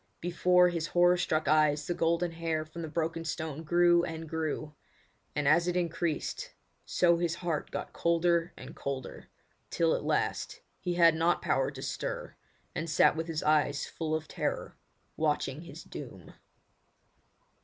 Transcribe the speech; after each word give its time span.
Before 0.19 0.69
his 0.69 0.87
horror 0.87 1.15
struck 1.15 1.47
eyes 1.47 1.85
the 1.85 1.93
golden 1.93 2.31
hair 2.31 2.65
from 2.65 2.81
the 2.81 2.87
broken 2.87 3.23
stone 3.23 3.61
grew 3.63 4.03
and 4.03 4.27
grew; 4.27 4.73
and 5.35 5.47
as 5.47 5.67
it 5.67 5.77
increased, 5.77 6.55
so 6.87 7.17
his 7.19 7.35
heart 7.35 7.69
got 7.69 7.93
colder 7.93 8.51
and 8.57 8.75
colder, 8.75 9.29
till 9.69 9.93
at 9.93 10.03
last 10.03 10.61
he 10.79 10.95
had 10.95 11.13
not 11.13 11.39
power 11.43 11.69
to 11.69 11.83
stir, 11.83 12.35
and 12.73 12.89
sat 12.89 13.15
with 13.15 13.29
eyes 13.43 13.85
full 13.85 14.15
of 14.15 14.27
terror 14.27 14.75
watching 15.17 15.61
his 15.61 15.83
doom. 15.83 16.33